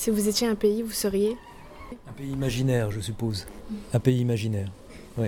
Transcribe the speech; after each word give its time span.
Si 0.00 0.08
vous 0.08 0.28
étiez 0.28 0.46
un 0.48 0.54
pays, 0.54 0.80
vous 0.80 0.92
seriez 0.92 1.36
Un 2.08 2.12
pays 2.12 2.30
imaginaire, 2.30 2.90
je 2.90 3.00
suppose. 3.00 3.46
Un 3.92 4.00
pays 4.00 4.18
imaginaire, 4.20 4.72
oui. 5.18 5.26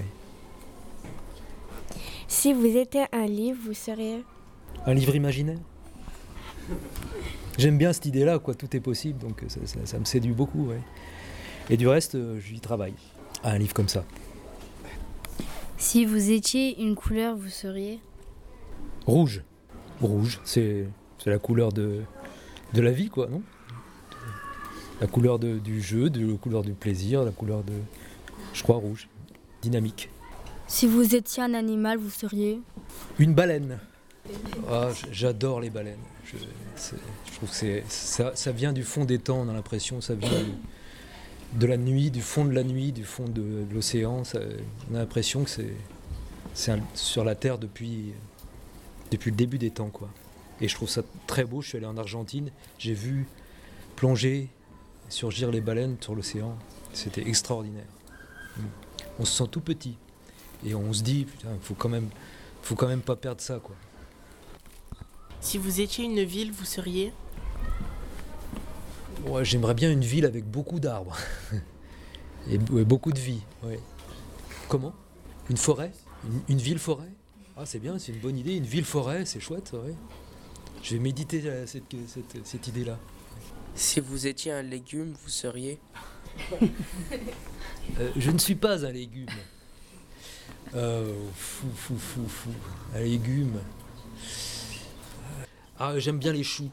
Si 2.27 2.55
vous 2.55 2.65
étiez 2.65 3.05
un 3.13 3.27
livre, 3.27 3.59
vous 3.67 3.75
seriez 3.75 4.25
Un 4.87 4.95
livre 4.95 5.15
imaginaire? 5.15 5.59
J'aime 7.59 7.77
bien 7.77 7.93
cette 7.93 8.07
idée-là, 8.07 8.39
quoi. 8.39 8.55
Tout 8.55 8.75
est 8.75 8.81
possible, 8.81 9.19
donc 9.19 9.45
ça, 9.49 9.61
ça- 9.67 9.85
ça 9.85 9.99
me 9.99 10.07
séduit 10.07 10.33
beaucoup, 10.33 10.65
ouais. 10.69 10.81
Et 11.69 11.77
du 11.77 11.87
reste, 11.87 12.15
euh, 12.15 12.41
j'y 12.41 12.59
travaille. 12.59 12.95
à 13.45 13.51
un 13.51 13.59
livre 13.59 13.75
comme 13.75 13.89
ça. 13.89 14.07
Si 15.77 16.07
vous 16.07 16.31
étiez 16.31 16.81
une 16.81 16.95
couleur, 16.95 17.37
vous 17.37 17.51
seriez 17.51 18.01
Rouge. 19.05 19.43
Rouge, 20.01 20.41
c'est 20.45 20.87
c'est 21.19 21.29
la 21.29 21.39
couleur 21.39 21.73
de, 21.75 22.01
de 22.73 22.81
la 22.81 22.91
vie, 22.93 23.09
quoi, 23.11 23.27
non? 23.29 23.43
La 25.03 25.09
couleur 25.09 25.41
de- 25.41 25.59
du 25.59 25.83
jeu, 25.83 26.11
de, 26.11 26.25
la 26.25 26.37
couleur 26.39 26.63
du 26.63 26.75
plaisir, 26.75 27.25
la 27.25 27.33
couleur 27.33 27.65
de. 27.65 27.73
Je 28.55 28.63
crois 28.63 28.77
rouge. 28.77 29.09
Dynamique. 29.61 30.09
Si 30.69 30.87
vous 30.87 31.17
étiez 31.17 31.43
un 31.43 31.55
animal, 31.55 31.99
vous 31.99 32.09
seriez 32.09 32.61
Une 33.19 33.35
baleine. 33.35 33.81
Ah, 34.71 34.91
j'adore 35.11 35.61
les 35.61 35.71
baleines. 35.71 35.99
Je, 36.25 36.37
trouve 37.35 37.51
que 37.51 37.83
ça, 37.89 38.31
ça 38.37 38.53
vient 38.53 38.73
du 38.73 38.85
fond 38.85 39.05
des 39.05 39.19
temps, 39.19 39.41
on 39.41 39.49
a 39.49 39.53
l'impression, 39.53 40.01
ça 40.01 40.15
vient 40.15 40.31
de 41.55 41.67
la 41.67 41.77
nuit, 41.77 42.13
du 42.13 42.23
fond 42.23 42.45
de 42.45 42.53
la 42.53 42.63
nuit, 42.63 42.93
du 42.93 43.05
fond 43.05 43.25
de, 43.25 43.65
de 43.69 43.75
l'océan. 43.75 44.23
on 44.91 44.95
a 44.95 44.99
l'impression 44.99 45.43
que 45.43 45.51
c'est, 45.51 46.79
sur 46.95 47.25
la 47.25 47.35
Terre 47.35 47.59
depuis, 47.59 48.13
depuis 49.11 49.33
le 49.33 49.37
début 49.37 49.59
des 49.59 49.71
temps. 49.71 49.91
Quoi. 49.91 50.09
Et 50.61 50.69
je 50.69 50.77
trouve 50.77 50.89
ça 50.89 51.03
très 51.27 51.45
beau. 51.45 51.61
Je 51.61 51.71
suis 51.71 51.77
allé 51.77 51.87
en 51.87 51.97
Argentine, 51.97 52.51
j'ai 52.79 52.95
vu 52.95 53.27
plonger, 53.97 54.49
surgir 55.09 55.51
les 55.51 55.61
baleines 55.61 55.97
sur 56.01 56.15
l'océan. 56.15 56.57
C'était 56.93 57.27
extraordinaire. 57.27 57.87
On 59.19 59.25
se 59.25 59.33
sent 59.45 59.49
tout 59.51 59.61
petit. 59.61 59.97
Et 60.65 60.75
on 60.75 60.93
se 60.93 61.03
dit, 61.03 61.25
putain, 61.25 61.49
faut 61.61 61.75
quand 61.75 61.89
même, 61.89 62.09
faut 62.63 62.75
quand 62.75 62.87
même 62.89 63.01
pas 63.03 63.17
perdre 63.17 63.41
ça, 63.41 63.59
quoi. 63.59 63.75
Si 65.41 65.59
vous 65.59 65.81
étiez 65.81 66.05
une 66.05 66.23
ville, 66.23 66.53
vous 66.53 66.65
seriez? 66.65 67.13
Ouais, 69.27 69.45
j'aimerais 69.45 69.75
bien 69.75 69.91
une 69.91 70.05
ville 70.05 70.25
avec 70.25 70.45
beaucoup 70.45 70.81
d'arbres 70.81 71.17
et, 72.51 72.59
beaucoup 72.59 73.13
de 73.13 73.19
vie. 73.19 73.41
ouais. 73.63 73.79
Comment? 74.69 74.95
Une 75.51 75.57
forêt? 75.57 75.93
Une, 76.25 76.41
une 76.49 76.59
ville-forêt 76.59 77.11
Ah, 77.57 77.67
c'est 77.67 77.79
bien, 77.79 77.99
c'est 77.99 78.13
une 78.13 78.21
bonne 78.21 78.37
idée. 78.39 78.55
Une 78.57 78.65
ville-forêt, 78.65 79.25
c'est 79.27 79.41
chouette. 79.41 79.73
ouais. 79.75 79.95
Je 80.83 80.95
vais 80.95 81.01
méditer 81.01 81.43
cette, 81.67 81.85
cette- 82.09 82.45
cette 82.47 82.67
idée-là. 82.69 82.99
Si 83.75 84.01
vous 84.01 84.27
étiez 84.27 84.53
un 84.53 84.63
légume, 84.63 85.15
vous 85.23 85.31
seriez 85.31 85.79
Euh, 87.99 88.11
je 88.17 88.31
ne 88.31 88.39
suis 88.39 88.55
pas 88.55 88.87
un 88.87 88.93
légume. 88.93 89.27
Euh, 90.75 91.13
fou, 91.35 91.67
fou, 91.75 91.97
fou, 91.99 92.27
fou. 92.29 92.51
Un 92.95 93.01
légume. 93.01 93.59
Ah, 95.79 95.99
j'aime 95.99 96.19
bien 96.19 96.33
les 96.33 96.45
choux. 96.45 96.71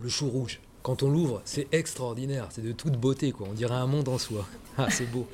Le 0.00 0.08
chou 0.08 0.28
rouge. 0.30 0.60
Quand 0.82 1.02
on 1.02 1.10
l'ouvre, 1.10 1.42
c'est 1.44 1.68
extraordinaire. 1.72 2.48
C'est 2.50 2.62
de 2.62 2.72
toute 2.72 2.94
beauté, 2.94 3.32
quoi. 3.32 3.46
On 3.50 3.52
dirait 3.52 3.74
un 3.74 3.86
monde 3.86 4.08
en 4.08 4.18
soi. 4.18 4.48
Ah, 4.78 4.88
c'est 4.90 5.06
beau. 5.06 5.28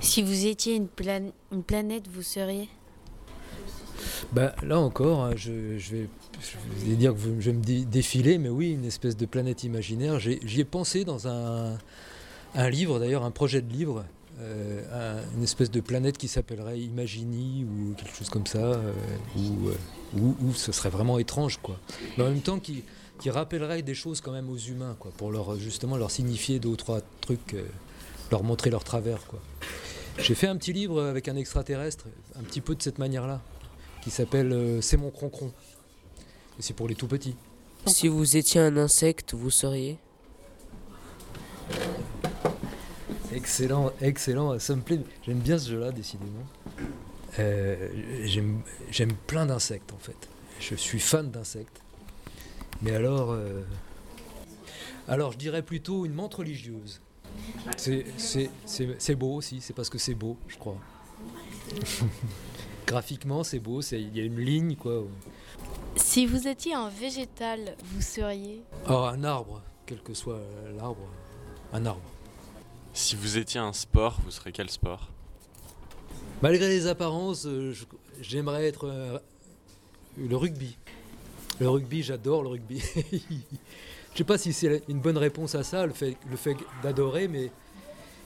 Si 0.00 0.22
vous 0.22 0.46
étiez 0.46 0.76
une, 0.76 0.88
plan- 0.88 1.32
une 1.52 1.64
planète, 1.64 2.06
vous 2.08 2.22
seriez 2.22 2.68
Bah, 4.32 4.54
là 4.62 4.78
encore, 4.78 5.20
hein, 5.24 5.32
je, 5.36 5.50
vais, 5.52 6.08
dire 6.96 7.14
que 7.14 7.20
je 7.20 7.50
vais 7.50 7.56
me 7.56 7.62
dé- 7.62 7.84
défiler, 7.84 8.38
mais 8.38 8.48
oui, 8.48 8.70
une 8.72 8.84
espèce 8.84 9.16
de 9.16 9.26
planète 9.26 9.64
imaginaire. 9.64 10.18
J'y 10.20 10.60
ai 10.60 10.64
pensé 10.64 11.04
dans 11.04 11.28
un, 11.28 11.78
livre, 12.70 12.98
d'ailleurs, 12.98 13.24
un 13.24 13.30
projet 13.30 13.62
de 13.62 13.72
livre, 13.72 14.04
euh, 14.40 14.82
un- 15.22 15.36
une 15.36 15.42
espèce 15.42 15.70
de 15.70 15.80
planète 15.80 16.18
qui 16.18 16.28
s'appellerait 16.28 16.78
Imagini 16.78 17.64
ou 17.64 17.94
quelque 17.94 18.14
chose 18.16 18.30
comme 18.30 18.46
ça, 18.46 18.58
euh, 18.58 18.92
où, 19.36 19.68
euh, 19.68 20.52
ce 20.54 20.72
serait 20.72 20.90
vraiment 20.90 21.18
étrange, 21.18 21.58
quoi. 21.62 21.78
Mais 22.16 22.24
en 22.24 22.28
même 22.30 22.40
temps, 22.40 22.58
qui, 22.58 22.84
qui 23.20 23.30
rappellerait 23.30 23.82
des 23.82 23.94
choses 23.94 24.20
quand 24.20 24.32
même 24.32 24.48
aux 24.50 24.56
humains, 24.58 24.96
quoi, 24.98 25.10
pour 25.16 25.30
leur, 25.32 25.56
justement 25.58 25.96
leur 25.96 26.10
signifier 26.10 26.58
deux 26.58 26.68
ou 26.68 26.76
trois 26.76 27.00
trucs, 27.20 27.54
euh, 27.54 27.64
leur 28.30 28.42
montrer 28.44 28.70
leur 28.70 28.84
travers, 28.84 29.26
quoi. 29.26 29.40
J'ai 30.18 30.34
fait 30.34 30.48
un 30.48 30.56
petit 30.56 30.72
livre 30.72 31.02
avec 31.02 31.28
un 31.28 31.36
extraterrestre, 31.36 32.06
un 32.38 32.42
petit 32.42 32.60
peu 32.60 32.74
de 32.74 32.82
cette 32.82 32.98
manière-là 32.98 33.40
qui 34.02 34.10
s'appelle 34.10 34.52
euh, 34.52 34.80
C'est 34.80 34.96
mon 34.96 35.10
croncron. 35.10 35.52
Et 36.58 36.62
c'est 36.62 36.74
pour 36.74 36.88
les 36.88 36.94
tout 36.94 37.06
petits. 37.08 37.36
Si 37.86 38.08
vous 38.08 38.36
étiez 38.36 38.60
un 38.60 38.76
insecte, 38.76 39.34
vous 39.34 39.50
seriez? 39.50 39.98
Excellent, 43.32 43.92
excellent, 44.00 44.58
ça 44.58 44.74
me 44.74 44.80
plaît. 44.80 45.00
J'aime 45.24 45.38
bien 45.38 45.58
ce 45.58 45.70
jeu-là, 45.70 45.92
décidément. 45.92 46.46
Euh, 47.38 47.88
j'aime, 48.24 48.62
j'aime 48.90 49.12
plein 49.26 49.46
d'insectes, 49.46 49.92
en 49.92 49.98
fait. 49.98 50.16
Je 50.60 50.74
suis 50.74 50.98
fan 50.98 51.30
d'insectes. 51.30 51.80
Mais 52.82 52.94
alors. 52.94 53.30
euh, 53.32 53.62
Alors, 55.06 55.32
je 55.32 55.38
dirais 55.38 55.62
plutôt 55.62 56.04
une 56.06 56.14
menthe 56.14 56.34
religieuse. 56.34 57.00
C'est, 57.76 58.04
c'est, 58.16 58.50
c'est, 58.64 58.96
c'est 58.98 59.14
beau 59.14 59.34
aussi, 59.34 59.60
c'est 59.60 59.74
parce 59.74 59.90
que 59.90 59.98
c'est 59.98 60.14
beau, 60.14 60.36
je 60.48 60.56
crois. 60.56 60.76
Graphiquement, 62.88 63.44
c'est 63.44 63.58
beau, 63.58 63.82
c'est- 63.82 64.00
il 64.00 64.16
y 64.16 64.20
a 64.20 64.24
une 64.24 64.38
ligne, 64.40 64.74
quoi. 64.76 65.04
Si 65.96 66.24
vous 66.26 66.48
étiez 66.48 66.74
un 66.74 66.88
végétal, 66.88 67.76
vous 67.84 68.00
seriez 68.00 68.62
Oh, 68.88 68.92
un 69.12 69.22
arbre, 69.24 69.62
quel 69.86 70.00
que 70.02 70.14
soit 70.14 70.40
l'arbre, 70.76 71.06
un 71.72 71.84
arbre. 71.84 72.00
Si 72.94 73.14
vous 73.14 73.36
étiez 73.36 73.60
un 73.60 73.72
sport, 73.72 74.18
vous 74.24 74.30
serez 74.30 74.52
quel 74.52 74.70
sport? 74.70 75.08
Malgré 76.40 76.68
les 76.68 76.86
apparences, 76.86 77.44
euh, 77.46 77.74
j'aimerais 78.20 78.66
être 78.66 78.86
euh, 78.88 79.18
le 80.16 80.36
rugby. 80.36 80.78
Le 81.60 81.68
rugby, 81.68 82.02
j'adore 82.02 82.42
le 82.42 82.48
rugby. 82.48 82.80
Je 84.12 84.18
sais 84.18 84.24
pas 84.24 84.38
si 84.38 84.52
c'est 84.52 84.82
une 84.88 85.00
bonne 85.00 85.18
réponse 85.18 85.54
à 85.54 85.62
ça, 85.62 85.84
le 85.86 85.92
fait, 85.92 86.16
le 86.30 86.36
fait 86.36 86.56
d'adorer, 86.82 87.28
mais 87.28 87.50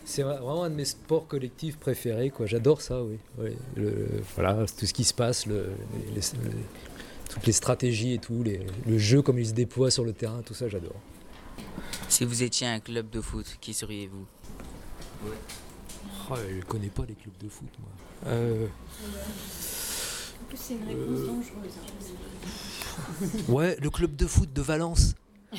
c'est 0.04 0.22
vraiment 0.22 0.64
un 0.64 0.70
de 0.70 0.74
mes 0.74 0.84
sports 0.84 1.26
collectifs 1.26 1.76
préférés. 1.78 2.30
quoi. 2.30 2.46
J'adore 2.46 2.80
ça, 2.80 3.02
oui. 3.02 3.18
oui. 3.38 3.50
Le- 3.76 4.08
voilà, 4.34 4.64
tout 4.66 4.86
ce 4.86 4.92
qui 4.92 5.04
se 5.04 5.14
passe, 5.14 5.46
le- 5.46 5.70
les- 6.08 6.14
les- 6.14 6.22
toutes 7.30 7.46
les 7.46 7.52
stratégies 7.52 8.14
et 8.14 8.18
tout, 8.18 8.42
les- 8.42 8.60
le 8.86 8.98
jeu 8.98 9.22
comme 9.22 9.38
il 9.38 9.46
se 9.46 9.52
déploie 9.52 9.90
sur 9.90 10.04
le 10.04 10.12
terrain, 10.12 10.42
tout 10.44 10.54
ça, 10.54 10.68
j'adore. 10.68 10.96
Si 12.08 12.24
vous 12.24 12.42
étiez 12.42 12.66
un 12.66 12.80
club 12.80 13.08
de 13.10 13.20
foot, 13.20 13.46
qui 13.60 13.72
seriez-vous? 13.72 14.26
Oh, 16.30 16.34
je 16.36 16.64
connais 16.66 16.88
pas 16.88 17.04
les 17.06 17.14
clubs 17.14 17.36
de 17.42 17.48
foot, 17.48 17.68
moi. 17.80 17.88
Euh, 18.32 18.66
C'est 20.54 20.74
une 20.74 20.84
réponse 20.86 21.46
ouais, 23.48 23.76
le 23.80 23.90
club 23.90 24.14
de 24.16 24.26
foot 24.26 24.52
de 24.52 24.60
Valence. 24.62 25.14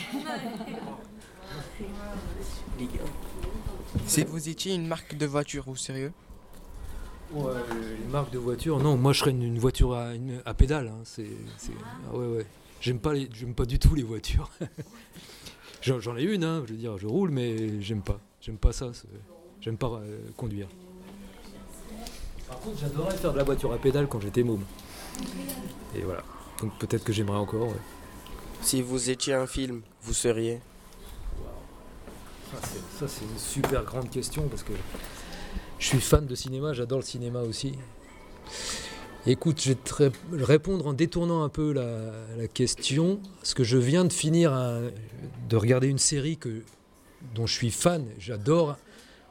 Si 4.08 4.24
vous 4.24 4.50
étiez 4.50 4.76
une 4.76 4.88
marque 4.88 5.16
de 5.16 5.26
voiture, 5.26 5.64
vous 5.68 5.76
sérieux? 5.76 6.12
Ouais, 7.31 7.52
les 8.00 8.12
marques 8.12 8.31
de 8.31 8.38
voiture, 8.38 8.80
non, 8.80 8.96
moi 8.96 9.12
je 9.14 9.20
serais 9.20 9.31
une, 9.31 9.42
une 9.44 9.58
voiture 9.59 9.94
à, 9.94 10.14
une- 10.14 10.42
à 10.46 10.54
pédale. 10.54 10.88
hein, 10.90 11.02
c'est, 11.04 11.30
c'est- 11.58 11.72
ah 12.12 12.16
ouais, 12.16 12.28
ouais. 12.28 12.46
J'aime 12.81 13.00
pas, 13.00 13.14
les- 13.14 13.30
j'aime 13.34 13.56
pas 13.56 13.66
du 13.66 13.80
tout 13.80 13.96
les 13.96 14.04
voitures. 14.04 14.52
j'en, 15.81 16.16
ai 16.18 16.24
une, 16.24 16.44
hein, 16.44 16.64
je 16.68 16.74
veux 16.74 16.78
dire, 16.80 16.98
je 16.98 17.08
roule, 17.08 17.31
mais 17.31 17.81
j'aime 17.81 18.02
pas. 18.02 18.20
J'aime 18.42 18.58
pas 18.58 18.74
ça. 18.74 18.92
j'aime 19.62 19.78
pas 19.78 19.88
euh, 19.88 20.20
conduire. 20.38 20.68
Par 22.48 22.60
contre, 22.60 22.78
j'adorais 22.80 23.16
faire 23.16 23.31
de 23.34 23.38
la 23.38 23.44
voiture 23.44 23.72
à 23.74 23.78
pédale 23.78 24.08
quand 24.08 24.20
j'étais 24.20 24.44
môme. 24.44 24.64
Et 25.96 26.02
voilà. 26.02 26.24
Donc 26.62 26.78
peut-être 26.78 27.04
que 27.04 27.14
j'aimerais 27.14 27.38
encore. 27.38 27.70
ouais. 27.70 27.81
Si 28.62 28.81
vous 28.81 29.10
étiez 29.10 29.34
un 29.34 29.48
film, 29.48 29.81
vous 30.04 30.14
seriez? 30.14 30.60
Ça, 33.00 33.07
c'est- 33.07 33.25
une 33.25 33.40
super 33.40 33.84
grande 33.84 34.10
question 34.10 34.48
parce 34.48 34.63
que 34.63 34.74
je 35.80 35.86
suis 35.88 36.00
fan 36.01 36.25
de 36.25 36.36
cinéma, 36.36 36.74
j'adore 36.74 37.00
le 37.00 37.06
cinéma 37.06 37.42
aussi. 37.42 37.74
Écoute, 39.25 39.62
je 39.62 39.69
vais 39.69 39.75
te 39.75 39.94
ré- 39.94 40.12
répondre 40.34 40.86
en 40.88 40.94
détournant 40.94 41.44
un 41.44 41.50
peu 41.50 41.72
la, 41.72 42.48
question, 42.48 43.19
parce 43.40 43.54
que 43.54 43.63
je 43.63 43.78
viens 43.78 44.06
de 44.06 44.12
finir 44.13 44.51
de 45.50 45.56
regarder 45.56 45.88
une 45.88 45.98
série 45.98 46.38
que, 46.38 46.62
dont 47.34 47.48
je 47.48 47.54
suis 47.54 47.72
fan, 47.72 48.06
j'adore 48.19 48.78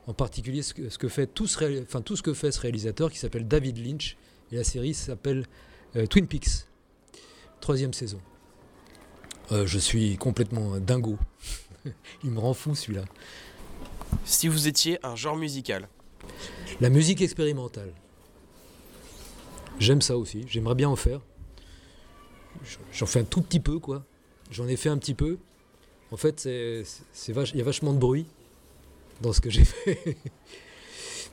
en 0.07 0.15
particulier 0.15 0.63
ce 0.63 0.73
que, 0.75 1.09
fait 1.09 1.27
tout 1.27 1.47
ce 1.47 2.23
que 2.23 2.35
fait 2.35 2.53
ce 2.53 2.61
réalisateur 2.61 3.11
qui 3.11 3.19
s'appelle 3.19 3.47
David 3.47 3.79
Lynch, 3.79 4.17
et 4.51 4.57
la 4.57 4.65
série 4.65 4.95
s'appelle 4.95 5.47
euh, 5.97 6.07
Twin 6.07 6.27
Peaks, 6.27 6.67
troisième 7.61 7.93
saison. 7.93 8.21
Euh, 9.53 9.67
je 9.67 9.79
suis 9.79 10.17
complètement 10.17 10.79
dingo. 10.79 11.19
Il 12.25 12.31
me 12.31 12.39
rend 12.41 12.55
fou 12.55 12.75
celui-là. 12.75 13.05
Si 14.25 14.49
vous 14.49 14.69
étiez 14.69 14.99
un 15.05 15.17
genre 15.17 15.37
musical, 15.37 15.89
La 16.81 16.91
musique 16.91 17.21
expérimentale. 17.21 17.93
J'aime 19.79 20.03
ça 20.03 20.17
aussi, 20.17 20.45
j'aimerais 20.49 20.75
bien 20.75 20.89
en 20.89 20.97
faire. 20.97 21.21
J'en 22.93 23.07
fais 23.07 23.21
un 23.21 23.25
tout 23.25 23.43
petit 23.43 23.61
peu, 23.61 23.79
quoi. 23.79 24.05
J'en 24.51 24.69
ai 24.69 24.77
fait 24.77 24.89
un 24.89 24.99
petit 24.99 25.15
peu. 25.15 25.39
En 26.11 26.17
fait, 26.17 26.45
il 26.45 26.85
y 27.55 27.61
a 27.61 27.65
vachement 27.65 27.93
de 27.93 27.99
bruit 27.99 28.27
dans 29.21 29.33
ce 29.33 29.41
que 29.41 29.51
j'ai 29.51 29.65
fait. 29.85 30.17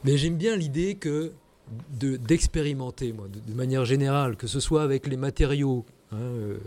Mais 0.04 0.18
j'aime 0.18 0.38
bien 0.38 0.56
l'idée 0.56 0.96
que 0.96 1.34
de, 1.92 2.16
d'expérimenter, 2.18 3.14
moi, 3.14 3.28
de, 3.28 3.40
de 3.40 3.54
manière 3.56 3.86
générale, 3.86 4.38
que 4.38 4.48
ce 4.48 4.60
soit 4.60 4.82
avec 4.84 5.08
les 5.08 5.18
matériaux, 5.18 5.86
hein, 6.12 6.18
euh, 6.18 6.58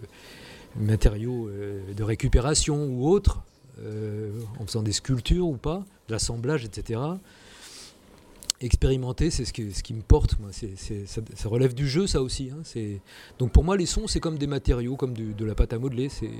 matériaux 0.76 1.48
euh, 1.48 1.92
de 1.94 2.02
récupération 2.02 2.86
ou 2.86 3.08
autres, 3.08 3.42
en 4.58 4.66
faisant 4.66 4.82
des 4.82 4.92
sculptures 4.92 5.46
ou 5.46 5.56
pas, 5.56 5.84
l'assemblage, 6.08 6.64
etc. 6.64 7.00
Expérimenter, 8.60 9.30
c'est 9.30 9.44
ce 9.44 9.52
qui, 9.52 9.94
me 9.94 10.02
porte. 10.02 10.36
Ça, 10.52 11.48
relève 11.48 11.74
du 11.74 11.88
jeu, 11.88 12.06
ça 12.06 12.22
aussi. 12.22 12.50
hein. 12.52 12.62
Donc 13.38 13.50
pour 13.50 13.64
moi, 13.64 13.76
les 13.76 13.86
sons, 13.86 14.06
c'est 14.06 14.20
comme 14.20 14.38
des 14.38 14.46
matériaux, 14.46 14.96
comme 14.96 15.14
de 15.14 15.44
la 15.44 15.54
pâte 15.54 15.72
à 15.72 15.78
modeler, 15.78 16.08
c'est, 16.08 16.30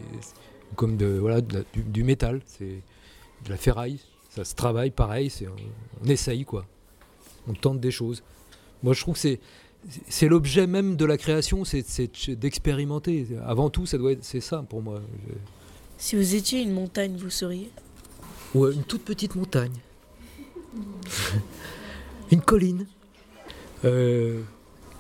comme 0.77 0.97
du, 0.97 2.05
métal, 2.05 2.41
c'est 2.47 2.83
de 3.44 3.50
la 3.50 3.56
ferraille. 3.56 3.99
Ça 4.31 4.44
se 4.44 4.55
travaille 4.55 4.91
pareil, 4.91 5.31
on, 6.03 6.09
essaye, 6.09 6.44
quoi. 6.44 6.65
On 7.49 7.55
tente 7.55 7.81
des 7.81 7.91
choses. 7.91 8.23
Moi, 8.83 8.94
je 8.94 9.00
trouve 9.00 9.21
que 9.21 9.39
c'est, 10.09 10.29
l'objet 10.29 10.67
même 10.67 10.97
de 10.97 11.05
la 11.05 11.19
création, 11.19 11.65
c'est, 11.65 11.85
d'expérimenter. 12.39 13.27
Avant 13.44 13.69
tout, 13.69 13.85
ça 13.85 13.99
doit 13.99 14.12
c'est 14.21 14.41
ça 14.41 14.65
pour 14.69 14.83
moi. 14.83 15.03
Si 16.03 16.17
vous 16.17 16.35
étiez 16.35 16.63
une 16.63 16.73
montagne, 16.73 17.17
vous 17.17 17.31
seriez 17.31 17.71
ou 18.57 18.67
une 18.67 18.83
toute 18.83 19.05
petite 19.05 19.37
montagne. 19.37 19.79
une 22.33 22.41
colline. 22.41 22.89
Euh, 23.85 24.43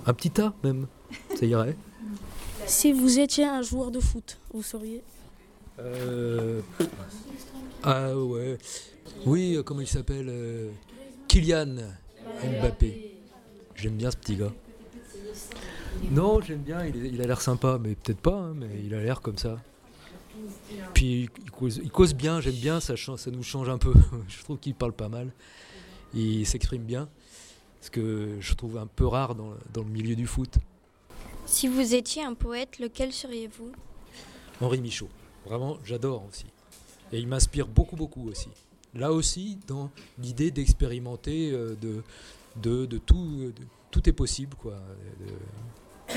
un 0.06 0.14
petit 0.14 0.30
tas 0.30 0.54
même. 0.62 0.86
Ça 1.34 1.44
irait. 1.44 1.76
Si 2.66 2.92
vous 2.92 3.18
étiez 3.18 3.44
un 3.44 3.62
joueur 3.62 3.90
de 3.90 3.98
foot, 3.98 4.38
vous 4.54 4.62
seriez 4.62 5.02
Euh, 5.80 6.60
ah 7.82 8.16
ouais. 8.16 8.56
Oui, 9.26 9.56
euh, 9.56 9.64
comment 9.64 9.80
il 9.80 9.88
s'appelle 9.88 10.28
euh, 10.28 10.70
Kylian 11.26 11.78
Mbappé. 12.44 13.16
J'aime 13.74 13.96
bien 13.96 14.12
ce 14.12 14.16
petit 14.18 14.36
gars. 14.36 14.52
Non, 16.12 16.40
j'aime 16.40 16.62
bien, 16.62 16.86
il 16.86 17.20
a 17.20 17.26
l'air 17.26 17.40
sympa, 17.40 17.80
mais 17.82 17.96
peut-être 17.96 18.20
pas, 18.20 18.36
hein, 18.38 18.54
mais 18.56 18.68
il 18.84 18.94
a 18.94 19.02
l'air 19.02 19.20
comme 19.20 19.36
ça. 19.36 19.58
Puis 20.94 21.28
il 21.44 21.50
cause, 21.50 21.80
il 21.82 21.90
cause 21.90 22.14
bien, 22.14 22.40
j'aime 22.40 22.54
bien, 22.54 22.80
ça, 22.80 22.94
ça 22.96 23.30
nous 23.30 23.42
change 23.42 23.68
un 23.68 23.78
peu. 23.78 23.92
je 24.28 24.42
trouve 24.42 24.58
qu'il 24.58 24.74
parle 24.74 24.92
pas 24.92 25.08
mal. 25.08 25.30
Il 26.14 26.46
s'exprime 26.46 26.82
bien, 26.82 27.08
ce 27.80 27.90
que 27.90 28.36
je 28.40 28.54
trouve 28.54 28.76
un 28.78 28.86
peu 28.86 29.06
rare 29.06 29.34
dans, 29.34 29.54
dans 29.72 29.82
le 29.82 29.88
milieu 29.90 30.14
du 30.14 30.26
foot. 30.26 30.54
Si 31.46 31.68
vous 31.68 31.94
étiez 31.94 32.22
un 32.22 32.34
poète, 32.34 32.78
lequel 32.78 33.12
seriez-vous? 33.12 33.72
Henri 34.60 34.80
Michaud. 34.80 35.08
Vraiment, 35.46 35.78
j'adore 35.84 36.24
aussi. 36.28 36.44
Et 37.12 37.18
il 37.18 37.26
m'inspire 37.26 37.66
beaucoup, 37.66 37.96
beaucoup 37.96 38.28
aussi. 38.28 38.48
Là 38.94 39.10
aussi, 39.12 39.58
dans 39.66 39.90
l'idée 40.18 40.50
d'expérimenter, 40.50 41.50
euh, 41.52 41.74
de, 41.80 42.02
de, 42.56 42.86
de 42.86 42.98
tout, 42.98 43.52
de- 43.56 43.64
tout 43.90 44.08
est 44.08 44.12
possible, 44.12 44.54
quoi. 44.56 44.74
De- 45.20 46.14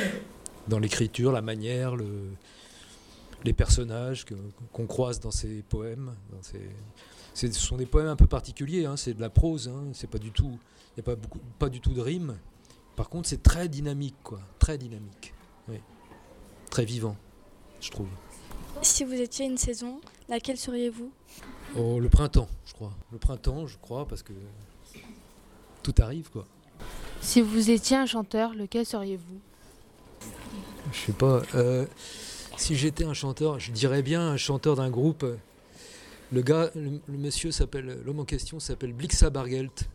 dans 0.68 0.80
l'écriture, 0.80 1.32
la 1.32 1.42
manière, 1.42 1.96
le, 1.96 2.06
les 3.46 3.54
personnages 3.54 4.26
qu'on 4.74 4.88
croise 4.88 5.20
dans 5.20 5.32
ses 5.32 5.62
poèmes. 5.64 6.14
Dans 6.32 6.42
ses- 6.42 6.70
c'est- 7.34 7.54
ce 7.54 7.60
sont 7.60 7.78
des 7.78 7.86
poèmes 7.86 8.08
un 8.08 8.16
peu 8.16 8.28
particuliers, 8.28 8.86
hein, 8.86 8.98
c'est 8.98 9.14
de 9.14 9.22
la 9.22 9.30
prose, 9.30 9.68
hein, 9.68 9.84
c'est 9.94 10.10
pas 10.10 10.18
du 10.18 10.32
tout, 10.32 10.58
il 10.92 10.94
n'y 10.98 11.00
a 11.02 11.04
pas, 11.04 11.16
beaucoup, 11.16 11.40
pas 11.60 11.70
du 11.70 11.80
tout 11.80 11.94
de 11.94 12.02
rime. 12.02 12.38
Par 12.96 13.10
contre, 13.10 13.28
c'est 13.28 13.44
très 13.44 13.68
dynamique, 13.68 14.16
quoi, 14.24 14.40
très 14.58 14.78
dynamique, 14.78 15.34
oui. 15.68 15.80
très 16.70 16.86
vivant, 16.86 17.16
je 17.82 17.92
trouve. 17.92 18.08
Si 18.82 19.04
vous 19.04 19.14
étiez 19.14 19.46
une 19.46 19.58
saison, 19.58 20.00
laquelle 20.28 20.58
seriez-vous? 20.58 21.12
Oh, 21.78 22.00
le 22.00 22.10
printemps, 22.10 22.48
je 22.66 22.74
crois. 22.74 22.94
Le 23.12 23.18
printemps, 23.18 23.68
je 23.68 23.78
crois, 23.78 24.08
parce 24.08 24.24
que 24.24 24.34
tout 25.84 25.94
arrive, 26.00 26.30
quoi. 26.30 26.46
Si 27.22 27.42
vous 27.42 27.70
étiez 27.70 27.98
un 27.98 28.06
chanteur, 28.06 28.54
lequel 28.54 28.86
seriez-vous? 28.86 29.40
Je 30.92 30.98
sais 31.08 31.14
pas. 31.14 31.42
euh, 31.56 31.86
si 32.58 32.76
j'étais 32.76 33.04
un 33.04 33.14
chanteur, 33.14 33.60
je 33.60 33.72
dirais 33.72 34.02
bien 34.02 34.22
un 34.22 34.38
chanteur 34.38 34.76
d'un 34.76 34.90
groupe. 34.90 35.26
Le 36.32 36.42
gars, 36.42 36.72
le, 36.76 37.00
le 37.08 37.18
monsieur 37.18 37.52
s'appelle, 37.52 38.00
l'homme 38.06 38.20
en 38.22 38.26
question 38.26 38.60
s'appelle 38.60 38.94
Blixa 38.94 39.30
Bargelt. 39.30 39.88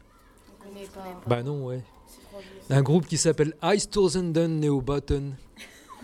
Bah 1.26 1.42
non, 1.42 1.64
ouais. 1.66 1.82
Un 2.70 2.82
groupe 2.82 3.06
qui 3.06 3.16
s'appelle 3.16 3.54
Eistorzenden 3.62 4.60
Neobaten. 4.60 5.34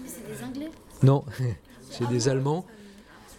C'est 0.05 0.27
des 0.27 0.43
Anglais 0.45 0.71
Non, 1.03 1.25
c'est 1.91 2.09
des 2.09 2.29
Allemands. 2.29 2.67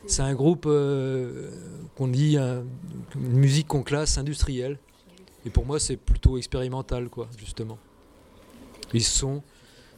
C'est 0.08 0.22
un 0.22 0.34
groupe 0.34 0.66
euh, 0.68 1.52
qu'on 1.98 2.08
dit 2.08 2.38
un- 2.38 2.64
une 3.16 3.34
musique 3.34 3.68
qu'on 3.68 3.84
classe 3.84 4.18
industrielle. 4.18 4.80
Et 5.46 5.50
pour 5.50 5.66
moi, 5.66 5.80
c'est 5.80 5.98
plutôt 5.98 6.38
expérimental, 6.38 7.10
quoi, 7.10 7.28
justement. 7.38 7.78
Ils 8.94 9.04
sont 9.04 9.44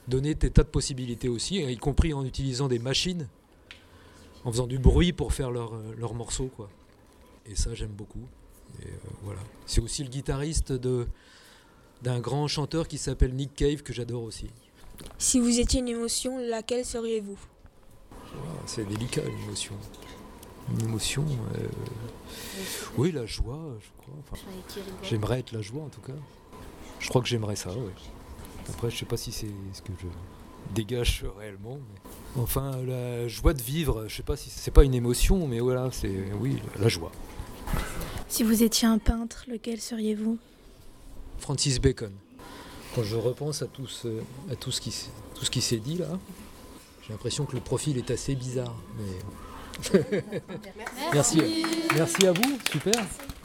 donné 0.09 0.35
des 0.35 0.50
tas 0.51 0.63
de 0.63 0.69
possibilités 0.69 1.29
aussi, 1.29 1.57
y 1.61 1.77
compris 1.77 2.13
en 2.13 2.25
utilisant 2.25 2.67
des 2.67 2.79
machines, 2.79 3.27
en 4.44 4.51
faisant 4.51 4.67
du 4.67 4.79
bruit 4.79 5.13
pour 5.13 5.33
faire 5.33 5.51
leurs 5.51 5.73
leur 5.97 6.13
morceaux, 6.13 6.50
quoi. 6.56 6.69
Et 7.45 7.56
ça, 7.56 7.73
j'aime 7.73 7.91
beaucoup. 7.91 8.27
Et 8.83 8.88
euh, 8.88 8.89
voilà. 9.23 9.39
C'est 9.65 9.81
aussi 9.81 10.03
le 10.03 10.09
guitariste 10.09 10.71
de 10.71 11.07
d'un 12.01 12.19
grand 12.19 12.47
chanteur 12.47 12.88
qui 12.88 12.97
s'appelle 12.97 13.33
Nick 13.33 13.53
Cave 13.56 13.81
que 13.83 13.91
j'adore 13.91 14.23
aussi. 14.23 14.47
Si 15.17 15.39
vous 15.39 15.59
étiez 15.59 15.79
une 15.81 15.88
émotion, 15.89 16.38
laquelle 16.38 16.85
seriez-vous? 16.85 17.38
Ah, 18.13 18.38
C'est 18.65 18.85
délicat 18.88 19.23
une 19.23 19.39
émotion. 19.44 19.73
Une 20.71 20.81
émotion. 20.85 21.25
euh, 21.57 21.67
Oui, 22.97 23.12
la 23.12 23.25
joie, 23.25 23.59
je 23.81 24.01
crois. 24.01 24.13
Enfin, 24.19 24.38
j'aimerais 25.03 25.39
être 25.39 25.51
la 25.51 25.62
joie 25.62 25.83
en 25.83 25.89
tout 25.89 26.01
cas. 26.01 26.13
Je 27.00 27.09
crois 27.09 27.21
que 27.21 27.27
j'aimerais 27.27 27.55
ça, 27.55 27.71
oui. 27.71 27.91
Après, 28.74 28.89
je 28.89 28.98
sais 28.98 29.06
pas 29.06 29.18
si 29.18 29.31
c'est 29.31 29.48
ce 29.74 29.81
que 29.81 29.92
je 30.01 30.07
dégage 30.74 31.25
réellement. 31.38 31.77
mais- 31.77 32.42
Enfin, 32.42 32.77
la 32.86 33.27
joie 33.27 33.54
de 33.54 33.62
vivre, 33.62 34.06
je 34.07 34.16
sais 34.16 34.24
pas 34.24 34.36
si 34.38 34.50
c'est 34.50 34.71
pas 34.71 34.83
une 34.83 34.94
émotion, 34.94 35.48
mais 35.48 35.60
voilà, 35.60 35.89
c'est 35.92 36.13
oui, 36.39 36.57
la 36.80 36.88
joie. 36.88 37.12
Si 38.27 38.44
vous 38.44 38.62
étiez 38.63 38.88
un 38.88 39.00
peintre, 39.00 39.45
lequel 39.48 39.80
seriez-vous? 39.80 40.38
Francis 41.39 41.80
Bacon. 41.80 42.12
Quand 42.95 43.04
je 43.04 43.16
repense 43.16 43.62
à 43.62 43.66
tout 43.66 43.88
ce, 43.88 44.07
à 44.51 44.56
tout 44.56 44.72
ce 44.72 44.81
qui, 44.81 44.94
tout 45.36 45.45
ce 45.45 45.50
qui 45.51 45.62
s'est 45.62 45.77
dit 45.77 45.98
là, 45.98 46.19
j'ai 47.04 47.13
l'impression 47.13 47.45
que 47.45 47.56
le 47.56 47.62
profil 47.62 47.98
est 47.98 48.12
assez 48.12 48.36
bizarre. 48.36 48.75
Mais... 48.98 50.01
Merci. 51.13 51.63
Merci 51.95 52.27
à 52.27 52.31
vous, 52.33 52.60
super. 52.72 52.94